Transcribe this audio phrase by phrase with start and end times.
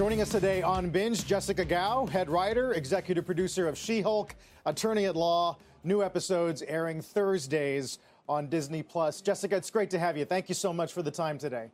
[0.00, 5.04] Joining us today on Binge, Jessica Gao, head writer, executive producer of She Hulk, attorney
[5.04, 5.58] at law.
[5.84, 9.20] New episodes airing Thursdays on Disney Plus.
[9.20, 10.24] Jessica, it's great to have you.
[10.24, 11.70] Thank you so much for the time today.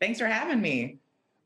[0.00, 0.98] Thanks for having me.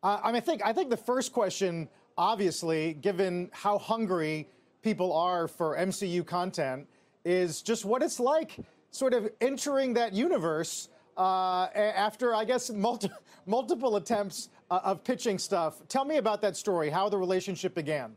[0.03, 4.49] Uh, I mean, I think I think the first question, obviously, given how hungry
[4.81, 6.87] people are for MCU content,
[7.27, 8.57] is just what it's like,
[8.93, 13.11] sort of entering that universe uh, after, I guess, multi-
[13.47, 15.87] multiple attempts uh, of pitching stuff.
[15.89, 18.15] Tell me about that story, how the relationship began.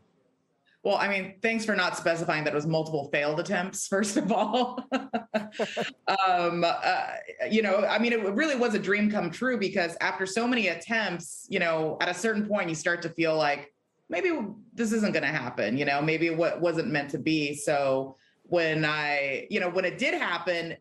[0.84, 4.32] Well, I mean, thanks for not specifying that it was multiple failed attempts, first of
[4.32, 4.84] all.
[4.92, 7.06] um, uh,
[7.48, 10.68] you know, I mean, it really was a dream come true because after so many
[10.68, 13.72] attempts, you know, at a certain point, you start to feel like
[14.08, 14.30] maybe
[14.74, 17.54] this isn't going to happen, you know, maybe what wasn't meant to be.
[17.54, 20.76] So when I, you know, when it did happen,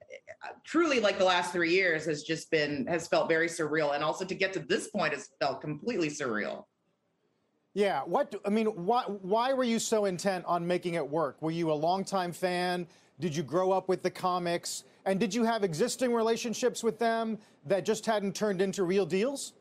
[0.64, 3.94] truly like the last three years has just been has felt very surreal.
[3.96, 6.66] And also to get to this point has felt completely surreal.
[7.74, 11.42] Yeah what i mean why why were you so intent on making it work?
[11.42, 12.88] Were you a longtime fan?
[13.20, 14.84] Did you grow up with the comics?
[15.06, 19.54] And did you have existing relationships with them that just hadn't turned into real deals?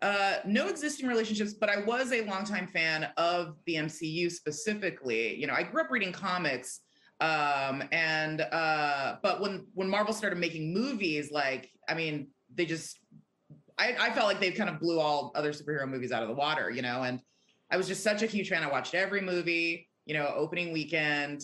[0.00, 5.34] Uh, no existing relationships, but I was a longtime fan of the MCU specifically.
[5.34, 6.80] You know, I grew up reading comics,
[7.20, 13.00] um and uh but when when marvel started making movies like i mean they just
[13.76, 16.34] i i felt like they kind of blew all other superhero movies out of the
[16.34, 17.02] water you know?
[17.02, 17.20] And
[17.70, 18.62] i was just such a huge fan.
[18.62, 21.42] I watched every movie you know opening weekend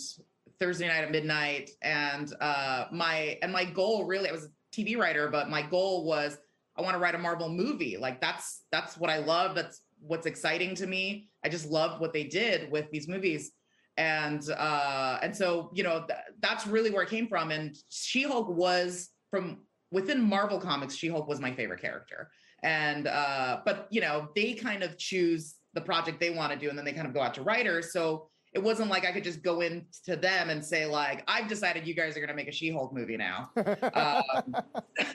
[0.61, 1.71] thursday night at midnight.
[1.83, 6.05] And uh my and my goal really i was a tv writer but my goal
[6.05, 6.39] was
[6.77, 7.97] i want to write a marvel movie.
[7.97, 9.57] Like that's that's what i love.
[9.57, 11.29] That's what's exciting to me.
[11.45, 13.53] I just loved what they did with these movies
[13.97, 18.49] and uh and so you know th- that's really where it came from and she-hulk
[18.49, 19.59] was from
[19.91, 22.29] within marvel comics she-hulk was my favorite character
[22.63, 26.69] and uh but you know they kind of choose the project they want to do
[26.69, 29.25] and then they kind of go out to writers so it wasn't like I could
[29.25, 32.47] just go into them and say like, I've decided you guys are going to make
[32.47, 33.51] a She-Hulk movie now.
[33.57, 34.57] um,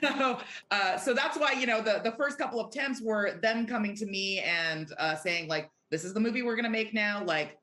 [0.02, 0.38] so,
[0.70, 3.96] uh, so that's why you know the the first couple of attempts were them coming
[3.96, 7.24] to me and uh, saying like, this is the movie we're going to make now.
[7.24, 7.56] Like,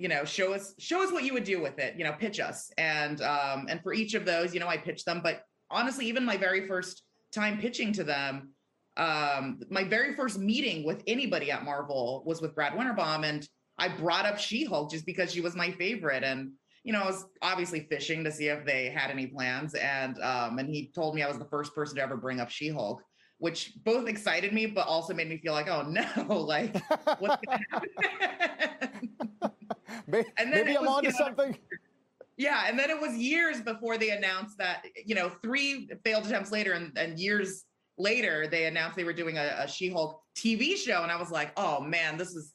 [0.00, 2.40] you know show us show us what you would do with it you know pitch
[2.40, 2.70] us.
[2.78, 5.20] And um and for each of those you know i pitched them.
[5.22, 7.02] But honestly even my very first
[7.32, 8.54] time pitching to them
[8.96, 13.24] um my very first meeting with anybody at marvel was with Brad Winderbaum.
[13.24, 13.46] And
[13.78, 16.24] i brought up she-hulk just because she was my favorite.
[16.24, 19.74] And you know i was obviously fishing to see if they had any plans.
[19.74, 22.48] And um and he told me i was the first person to ever bring up
[22.48, 23.02] she-hulk
[23.40, 26.76] which both excited me but also made me feel like oh no like
[27.18, 28.49] what's gonna happen
[30.10, 31.56] maybe, and then maybe I'm onto something.
[32.36, 36.50] Yeah, and then it was years before they announced that, you know, three failed attempts
[36.50, 37.66] later and, and years
[37.98, 41.02] later they announced they were doing a, a She-Hulk TV show.
[41.02, 42.54] And I was like, oh man, this is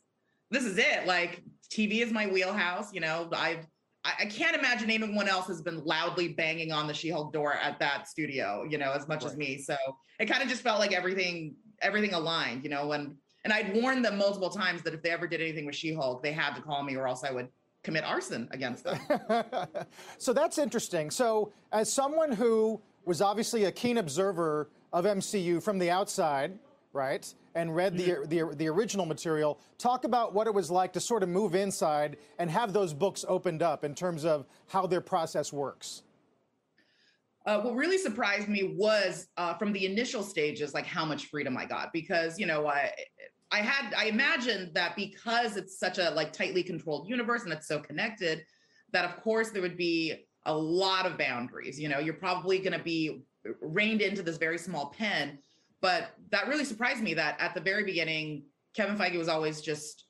[0.50, 1.06] this is it.
[1.06, 2.92] Like TV is my wheelhouse.
[2.94, 3.68] You know, I've
[4.04, 8.08] I can't imagine anyone else has been loudly banging on the She-Hulk door at that
[8.08, 9.32] studio, you know, as much right.
[9.32, 9.58] as me.
[9.60, 9.76] So
[10.20, 14.04] it kind of just felt like everything, everything aligned, you know, and and I'd warned
[14.04, 16.84] them multiple times that if they ever did anything with She-Hulk, they had to call
[16.84, 17.48] me or else I would
[17.84, 19.00] commit arson against them.
[20.18, 21.12] so that's interesting.
[21.12, 26.58] So as someone who was obviously a keen observer of MCU from the outside,
[26.92, 27.32] right?
[27.54, 28.50] And read the, mm-hmm.
[28.50, 29.60] the, the original material.
[29.78, 33.24] Talk about what it was like to sort of move inside and have those books
[33.28, 36.02] opened up in terms of how their process works.
[37.46, 41.56] Uh, what really surprised me was uh, from the initial stages, like how much freedom
[41.56, 42.92] I got, because you know, I
[43.52, 47.68] I had I imagined that because it's such a like tightly controlled universe and it's
[47.68, 48.44] so connected,
[48.92, 51.80] that of course there would be a lot of boundaries.
[51.80, 53.24] You know, you're probably going to be
[53.62, 55.40] reined into this very small pen.
[55.82, 58.44] But that really surprised me that at the very beginning,
[58.76, 60.06] Kevin Feige was always just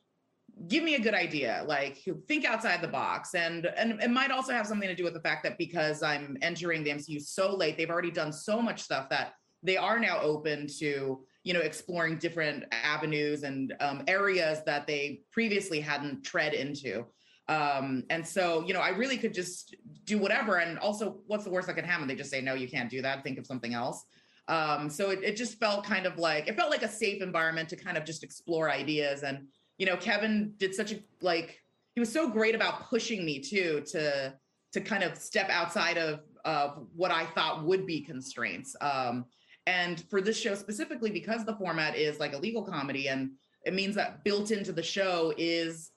[0.67, 1.97] give me a good idea like
[2.27, 5.19] think outside the box and and it might also have something to do with the
[5.19, 9.09] fact that because i'm entering the mcu so late they've already done so much stuff
[9.09, 9.33] that
[9.63, 15.21] they are now open to you know exploring different avenues and um, areas that they
[15.31, 17.05] previously hadn't tread into
[17.47, 21.49] um, and so you know i really could just do whatever and also what's the
[21.49, 23.73] worst that could happen they just say no you can't do that think of something
[23.73, 24.03] else
[24.47, 27.69] Um, so it, it just felt kind of like it felt like a safe environment
[27.69, 29.23] to kind of just explore ideas.
[29.23, 31.59] And you know, Kevin did such a like
[31.95, 34.33] he was so great about pushing me too to
[34.73, 38.75] to kind of step outside of of what I thought would be constraints.
[38.81, 39.25] Um,
[39.67, 43.31] and for this show specifically, because the format is like a legal comedy, and
[43.65, 45.91] it means that built into the show is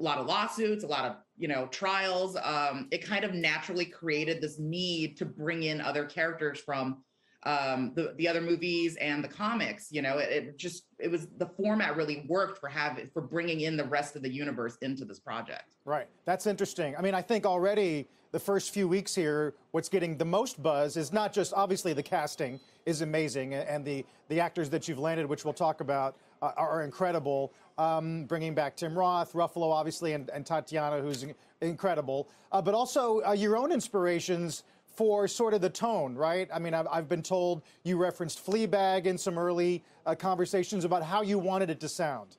[0.00, 2.36] a lot of lawsuits, a lot of you know trials.
[2.42, 7.02] Um, it kind of naturally created this need to bring in other characters from
[7.44, 9.90] um, the the other movies and the comics.
[9.90, 13.62] You know, it, it, just it was the format really worked for having for bringing
[13.62, 15.76] in the rest of the universe into this project.
[15.84, 16.96] Right, that's interesting.
[16.96, 20.96] I mean, I think already the first few weeks here, what's getting the most buzz
[20.96, 25.26] is not just obviously the casting is amazing and the the actors that you've landed,
[25.26, 27.52] which we'll talk about, uh, are incredible.
[27.78, 31.24] Um, bringing back Tim Roth, Ruffalo, obviously, and, and Tatiana, who's
[31.62, 34.62] incredible, uh, but also uh, your own inspirations
[34.94, 36.48] for sort of the tone, right?
[36.52, 41.02] I mean, I've, I've been told you referenced Fleabag in some early uh, conversations about
[41.02, 42.36] how you wanted it to sound.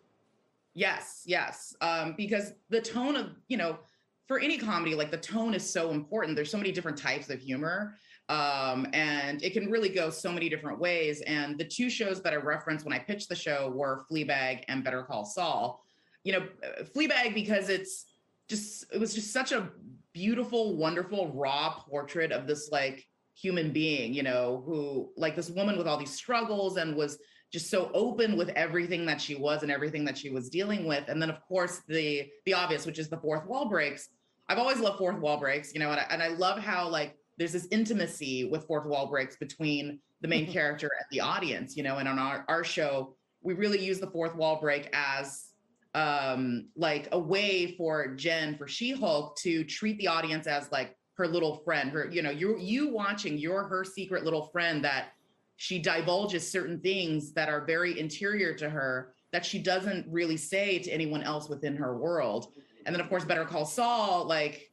[0.75, 3.77] Yes, yes, um, because the tone of you know,
[4.27, 6.35] for any comedy, like the tone is so important.
[6.35, 7.95] There's so many different types of humor,
[8.29, 11.21] um, and it can really go so many different ways.
[11.21, 14.83] And the two shows that I referenced when I pitched the show were Fleabag and
[14.83, 15.83] Better Call Saul.
[16.23, 16.47] You know,
[16.95, 18.05] Fleabag because it's
[18.49, 19.69] just it was just such a
[20.13, 23.05] beautiful, wonderful, raw portrait of this like
[23.35, 27.17] human being, you know, who like this woman with all these struggles and was
[27.51, 31.07] just so open with everything that she was and everything that she was dealing with.
[31.07, 34.09] And then of course the the obvious, which is the fourth wall breaks.
[34.49, 37.15] I've always loved fourth wall breaks, you know, and I, and I love how like
[37.37, 40.53] there's this intimacy with fourth wall breaks between the main mm-hmm.
[40.53, 44.09] character and the audience, you know, and on our, our show, we really use the
[44.09, 45.47] fourth wall break as
[45.93, 51.27] um, like a way for Jen for She-Hulk to treat the audience as like her
[51.27, 51.91] little friend.
[51.91, 55.09] Her, you know, you you watching, you're her secret little friend that
[55.57, 60.79] she divulges certain things that are very interior to her that she doesn't really say
[60.79, 62.53] to anyone else within her world.
[62.85, 64.71] And then of course, Better Call Saul, like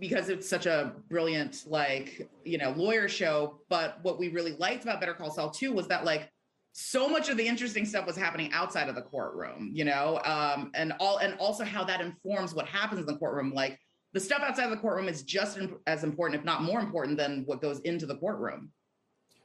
[0.00, 3.60] because it's such a brilliant like you know lawyer show.
[3.68, 6.31] But what we really liked about Better Call Saul too was that like
[6.72, 10.70] so much of the interesting stuff was happening outside of the courtroom, you know, um,
[10.74, 13.52] and all, and also how that informs what happens in the courtroom.
[13.52, 13.78] Like
[14.14, 17.44] the stuff outside of the courtroom is just as important, if not more important, than
[17.46, 18.70] what goes into the courtroom.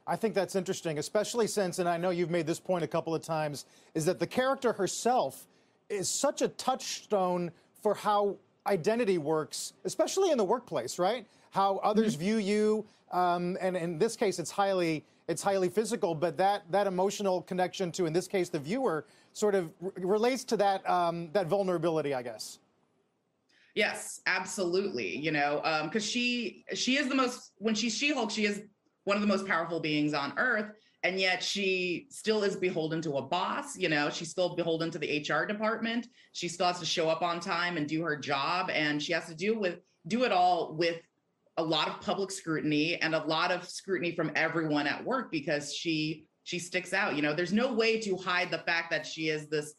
[0.06, 3.14] I think that's interesting, especially since, and I know you've made this point a couple
[3.14, 5.46] of times, is that the character herself
[5.90, 7.50] is such a touchstone
[7.82, 8.36] for how
[8.66, 11.26] identity works, especially in the workplace, right?
[11.50, 12.24] How others mm-hmm.
[12.24, 16.86] view you, um, and in this case, it's highly it's highly physical, but that that
[16.86, 21.46] emotional connection to, in this case, the viewer, sort of relates to that um, that
[21.46, 22.58] vulnerability, I guess.
[23.74, 25.16] Yes, absolutely.
[25.16, 28.62] You know, because um, she she is the most when she's She-Hulk, she is
[29.04, 30.72] one of the most powerful beings on Earth,
[31.02, 33.76] and yet she still is beholden to a boss.
[33.78, 36.08] You know, she's still beholden to the HR department.
[36.32, 39.26] She still has to show up on time and do her job, and she has
[39.26, 39.78] to do with
[40.08, 41.00] do it all with
[41.58, 45.74] a lot of public scrutiny and a lot of scrutiny from everyone at work because
[45.74, 47.34] she she sticks out you know?
[47.34, 49.74] There's no way to hide the fact that she is this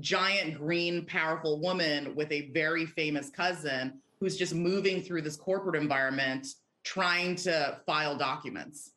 [0.00, 5.80] giant green powerful woman with a very famous cousin who's just moving through this corporate
[5.80, 6.46] environment
[6.84, 8.92] trying to file documents.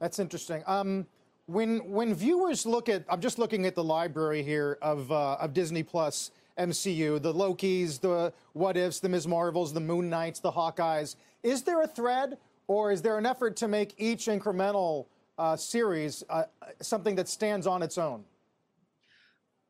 [0.00, 0.62] That's interesting.
[0.66, 1.06] Um,
[1.46, 5.52] when when viewers look at i'm just looking at the library here of uh, of
[5.52, 9.26] disney plus MCU, the Lokis, the What Ifs, the Ms.
[9.28, 11.16] Marvels, the Moon Knights, the Hawkeyes.
[11.42, 15.06] Is there a thread, or is there an effort to make each incremental
[15.38, 16.44] uh, series uh,
[16.80, 18.24] something that stands on its own?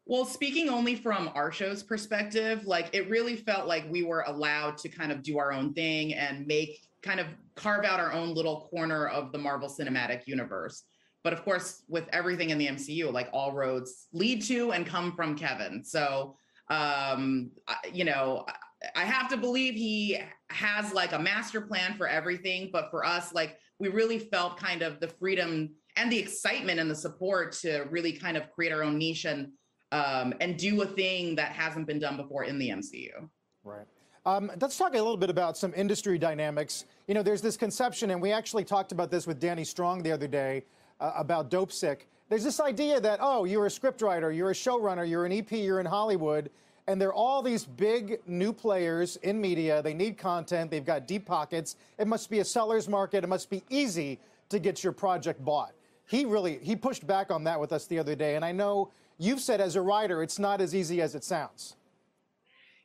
[0.09, 4.79] Well, speaking only from our show's perspective, like it really felt like we were allowed
[4.79, 7.27] to kind of do our own thing and make kind of
[7.57, 10.85] carve out our own little corner of the Marvel Cinematic Universe.
[11.25, 15.11] But of course, with everything in the MCU, like all roads lead to and come
[15.17, 15.83] from Kevin.
[15.85, 16.37] So
[16.69, 17.51] um,
[17.93, 18.47] you know,
[18.95, 20.19] I have to believe he
[20.51, 22.71] has like a master plan for everything.
[22.73, 26.91] But for us, like we really felt kind of the freedom and the excitement and
[26.91, 29.49] the support to really kind of create our own niche and
[29.93, 33.29] um, and do a thing that hasn't been done before in the MCU.
[33.63, 33.87] Right.
[34.27, 36.85] Um, let's talk a little bit about some industry dynamics.
[37.07, 40.11] You know, there's this conception, and we actually talked about this with Danny Strong the
[40.11, 40.65] other day
[41.01, 45.27] uh, about Dopesick there's this idea that, oh, you're a scriptwriter, you're a showrunner, you're
[45.27, 46.51] an EP, you're in Hollywood,
[46.89, 49.81] and there are all these big new players in media.
[49.81, 51.77] They need content, they've got deep pockets.
[51.99, 55.73] It must be a seller's market, it must be easy to get your project bought.
[56.09, 58.93] He really he pushed back on that with us the other day, and I know
[59.19, 61.77] you've said as a writer it's not as easy as it sounds.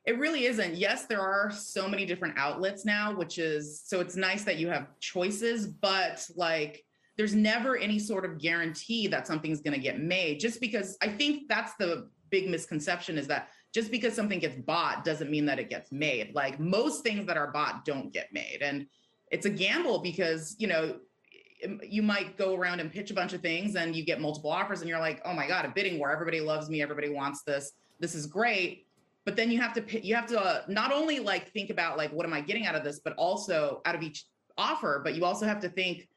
[0.04, 0.74] It really isn't.
[0.74, 4.68] Yes, there are so many different outlets now, which is so it's nice that you
[4.68, 6.84] have choices, but like
[7.22, 11.06] there's never any sort of guarantee that something's going to get made just because I
[11.06, 15.60] think that's the big misconception is that just because something gets bought doesn't mean that
[15.60, 16.34] it gets made.
[16.34, 18.58] Like most things that are bought don't get made.
[18.60, 18.88] And
[19.30, 20.96] it's a gamble because, you know,
[21.88, 24.80] you might go around and pitch a bunch of things and you get multiple offers
[24.80, 26.10] and you're like, "Oh my god, a bidding war.
[26.10, 26.82] Everybody loves me.
[26.82, 27.70] Everybody wants this.
[28.00, 28.88] This is great."
[29.24, 32.10] But then you have to you have to uh, not only like think about like
[32.10, 34.24] what am I getting out of this, but also out of each
[34.58, 36.08] offer, but you also have to think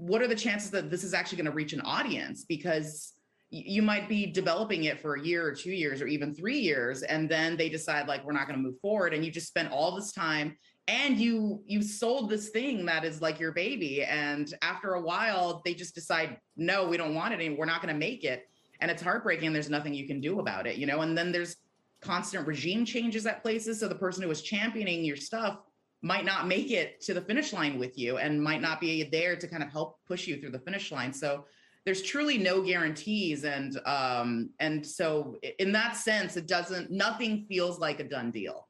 [0.00, 2.44] what are the chances that this is actually going to reach an audience?
[2.44, 3.12] Because
[3.50, 7.02] you might be developing it for a year or two years or even three years
[7.02, 9.72] and then they decide like we're not going to move forward and you just spent
[9.72, 14.54] all this time and you you sold this thing that is like your baby and
[14.62, 17.92] after a while they just decide no we don't want it and we're not going
[17.92, 18.48] to make it
[18.80, 21.00] and it's heartbreaking there's nothing you can do about it you know?
[21.00, 21.56] And then there's
[22.00, 25.58] constant regime changes at places so the person who was championing your stuff
[26.02, 29.36] might not make it to the finish line with you and might not be there
[29.36, 31.12] to kind of help push you through the finish line.
[31.12, 31.44] So
[31.84, 37.78] there's truly no guarantees and um and so in that sense it doesn't nothing feels
[37.78, 38.68] like a done deal.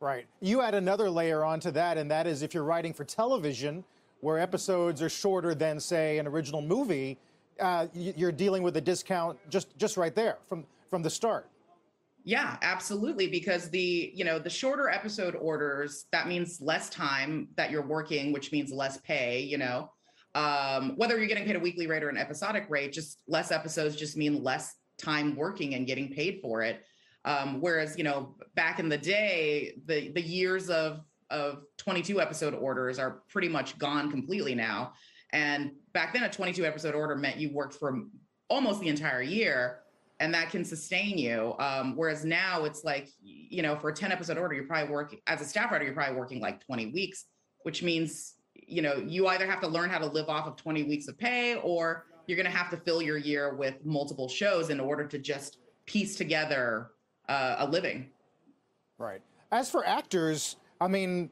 [0.00, 0.26] Right.
[0.40, 3.84] You add another layer onto that and that is if you're writing for television
[4.20, 7.18] where episodes are shorter than say an original movie,
[7.60, 11.48] uh, you're dealing with a discount just just right there from from the start.
[12.24, 13.28] Yeah, absolutely.
[13.28, 18.32] Because the, you know, the shorter episode orders, that means less time that you're working,
[18.32, 19.90] which means less pay, you know.
[20.34, 23.94] Um, whether you're getting paid a weekly rate or an episodic rate, just less episodes
[23.94, 26.82] just mean less time working and getting paid for it.
[27.26, 31.00] Um, whereas, you know, back in the day, the the years of
[31.30, 34.92] of 22 episode orders are pretty much gone completely now.
[35.32, 38.02] And back then, a 22 episode order meant you worked for
[38.48, 39.80] almost the entire year
[40.20, 41.54] and that can sustain you.
[41.58, 45.18] Um, whereas now it's like, you know, for a 10 episode order, you're probably working
[45.26, 47.26] as a staff writer, you're probably working like 20 weeks,
[47.62, 50.84] which means, you know, you either have to learn how to live off of 20
[50.84, 54.70] weeks of pay or you're going to have to fill your year with multiple shows
[54.70, 56.90] in order to just piece together
[57.28, 58.08] uh, a living.
[58.98, 59.20] Right.
[59.52, 61.30] As for actors, I mean,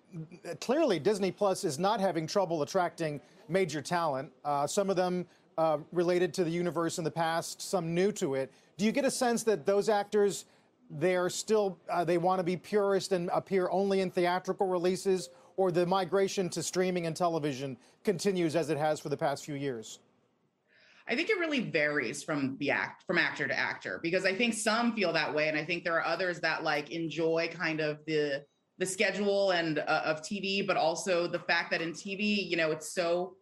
[0.60, 4.30] clearly Disney Plus is not having trouble attracting major talent.
[4.44, 5.26] Uh, some of them
[5.58, 8.52] uh, related to the universe in the past, some new to it.
[8.82, 10.44] Do you get a sense that those actors,
[10.90, 15.70] they're still, uh, they want to be purist and appear only in theatrical releases, or
[15.70, 20.00] the migration to streaming and television continues as it has for the past few years?
[21.06, 24.52] I think it really varies from the act from actor to actor because I think
[24.52, 28.04] some feel that way, and I think there are others that like enjoy kind of
[28.08, 28.44] the
[28.78, 32.72] the schedule and uh, of TV, but also the fact that in TV, you know,
[32.72, 33.36] it's so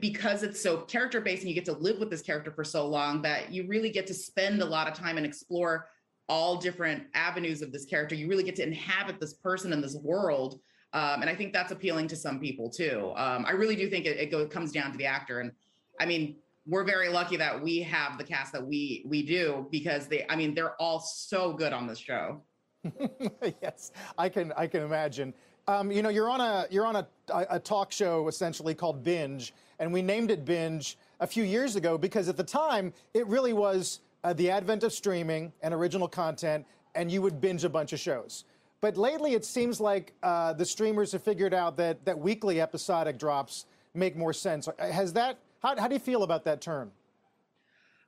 [0.00, 2.86] because it's so character based and you get to live with this character for so
[2.86, 5.88] long that you really get to spend a lot of time and explore
[6.28, 8.14] all different avenues of this character.
[8.14, 10.60] You really get to inhabit this person in this world.
[10.92, 13.12] Um, and I think that's appealing to some people too.
[13.16, 15.40] Um, I really do think it, it go, comes down to the actor.
[15.40, 15.52] And
[16.00, 20.06] I mean, we're very lucky that we have the cast that we we do because
[20.06, 22.42] they, I mean, they're all so good on this show.
[23.62, 25.32] yes, I can I can imagine.
[25.66, 29.54] Um, you know, you're on a you're on a, a talk show essentially called Binge,
[29.78, 33.52] and we named it Binge a few years ago because at the time it really
[33.52, 37.92] was uh, the advent of streaming and original content, and you would binge a bunch
[37.92, 38.44] of shows.
[38.80, 43.18] But lately, it seems like uh, the streamers have figured out that that weekly episodic
[43.18, 44.68] drops make more sense.
[44.78, 45.38] Has that?
[45.62, 46.92] How, how do you feel about that term?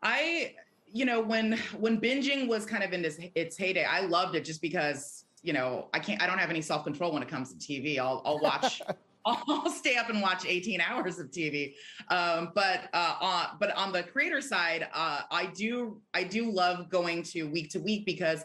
[0.02, 0.54] I,
[0.92, 4.44] you know, when when binging was kind of in this, its heyday, I loved it
[4.44, 7.52] just because you know, I can't, I don't have any self control when it comes
[7.52, 7.98] to TV.
[7.98, 8.82] I'll, I'll watch,
[9.48, 11.74] I'll stay up and watch 18 hours of TV.
[12.08, 16.88] Um, but, uh, on, but on the creator side, uh, I do, I do love
[16.88, 18.44] going to week to week because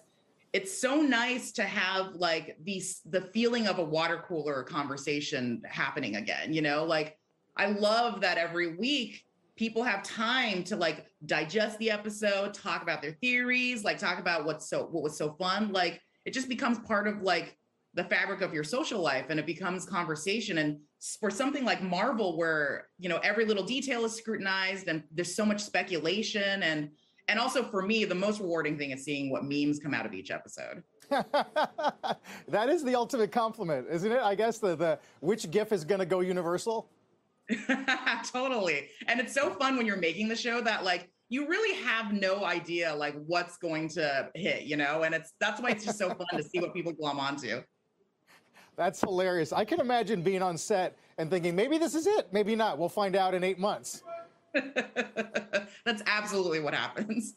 [0.53, 6.15] it's so nice to have like these, the feeling of a water cooler conversation happening
[6.15, 7.17] again, you know, like
[7.57, 9.25] I love that every week
[9.55, 14.45] people have time to like digest the episode, talk about their theories, like talk about
[14.45, 15.71] what's so, what was so fun.
[15.71, 17.57] Like, it just becomes part of like
[17.95, 20.59] the fabric of your social life and it becomes conversation.
[20.59, 20.79] And
[21.19, 25.45] for something like marvel where you know every little detail is scrutinized and there's so
[25.45, 26.61] much speculation.
[26.61, 26.91] And
[27.27, 30.13] and also for me the most rewarding thing is seeing what memes come out of
[30.13, 30.83] each episode.
[32.47, 34.19] That is the ultimate compliment isn't it?
[34.19, 36.89] I guess the, the which gif is going to go universal?
[38.31, 38.87] Totally.
[39.07, 42.43] And it's so fun when you're making the show that like you really have no
[42.43, 46.09] idea like what's going to hit, you know, and it's that's why it's just so
[46.09, 47.61] fun to see what people glom onto.
[48.75, 49.53] That's hilarious.
[49.53, 52.77] I can imagine being on set and thinking maybe this is it, maybe not.
[52.77, 54.03] We'll find out in eight months.
[54.53, 57.35] that's absolutely what happens.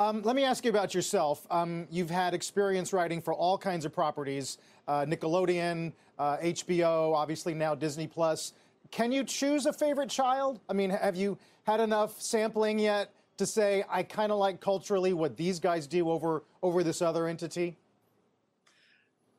[0.00, 1.46] Um, let me ask you about yourself.
[1.50, 4.58] Um, you've had experience writing for all kinds of properties,
[4.88, 8.52] uh, Nickelodeon, uh, HBO, obviously now Disney Plus.
[8.90, 10.60] can you choose a favorite child?
[10.68, 15.12] I mean, have you had enough sampling yet to say I kind of like culturally
[15.12, 17.76] what these guys do over over this other entity?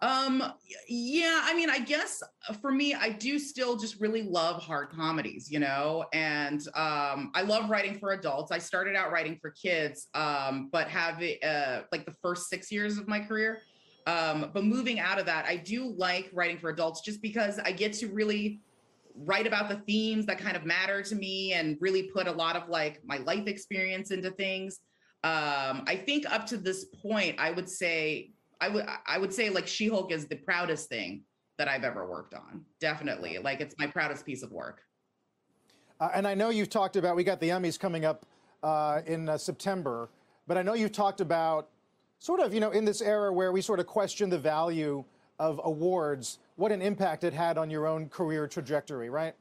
[0.02, 0.44] Um,
[0.88, 4.90] yeah, I mean, I guess uh, for me, I do still just really love hard
[4.90, 8.52] comedies, you know, and um, I love writing for adults.
[8.52, 12.98] I started out writing for kids, um, but have uh, like the first six years
[12.98, 13.62] of my career.
[14.06, 17.72] Um, but moving out of that, I do like writing for adults just because I
[17.72, 18.60] get to really
[19.16, 22.56] write about the themes that kind of matter to me and really put a lot
[22.56, 24.80] of like my life experience into things.
[25.24, 28.32] Um, I think up to this point, I would say
[28.62, 31.24] I would I would say like She-Hulk is the proudest thing
[31.58, 32.66] that I've ever worked on.
[32.80, 34.82] Definitely, like it's my proudest piece of work.
[36.00, 38.26] Uh, and I know you've talked about we got the Emmys coming up
[38.64, 40.10] uh, in uh, September,
[40.48, 41.70] but I know you've talked about
[42.20, 45.04] sort of you know in this era where we sort of question the value
[45.40, 49.36] of awards, what an impact it had on your own career trajectory, right?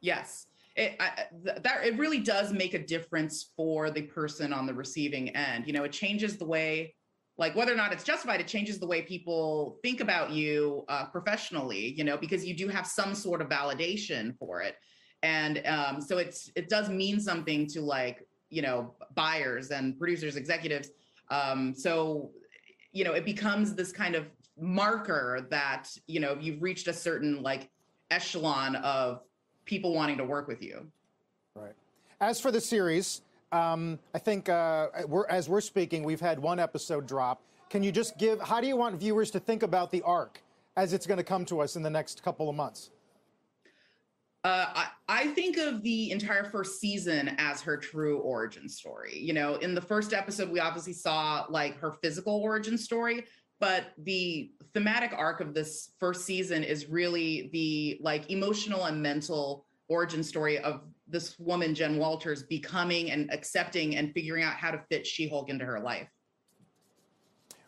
[0.00, 0.46] Yes.
[0.76, 5.30] It, I, that it really does make a difference for the person on the receiving
[5.30, 5.66] end.
[5.66, 6.94] You know, it changes the way
[7.38, 11.06] like whether or not it's justified it changes the way people think about you uh,
[11.06, 14.76] professionally you know because you do have some sort of validation for it.
[15.22, 20.36] And um, so it's it does mean something to like you know buyers and producers
[20.36, 20.90] executives.
[21.30, 22.30] Um, so
[22.92, 24.26] you know it becomes this kind of
[24.58, 27.70] marker that you know you've reached a certain like
[28.10, 29.22] echelon of
[29.64, 30.86] people wanting to work with you.
[31.54, 31.74] Right.
[32.20, 36.58] As for the series um, I think uh, we're, as we're speaking, we've had one
[36.58, 37.42] episode drop.
[37.70, 40.40] Can you just give, how do you want viewers to think about the arc
[40.76, 42.90] as it's going to come to us in the next couple of months?
[44.44, 49.18] Uh, I, I, think of the entire first season as her true origin story.
[49.18, 53.24] You know, in the first episode, we obviously saw like her physical origin story,
[53.58, 59.66] but the thematic arc of this first season is really the like emotional and mental
[59.88, 64.82] origin story of this woman, Jen Walters, becoming and accepting and figuring out how to
[64.90, 66.08] fit She Hulk into her life.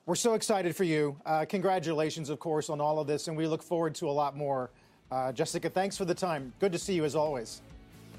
[0.06, 1.20] We're so excited for you.
[1.26, 4.36] Uh, congratulations, of course, on all of this, and we look forward to a lot
[4.36, 4.70] more.
[5.10, 6.52] Uh, Jessica, thanks for the time.
[6.60, 7.60] Good to see you as always.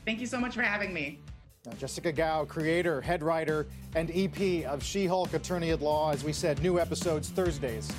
[0.05, 1.19] Thank you so much for having me.
[1.65, 6.11] Now, Jessica Gao, creator, head writer, and EP of She Hulk Attorney at Law.
[6.11, 7.91] As we said, new episodes Thursdays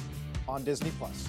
[0.49, 1.29] on Disney Plus.